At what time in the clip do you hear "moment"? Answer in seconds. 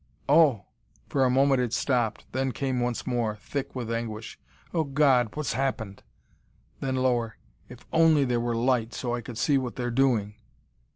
1.29-1.61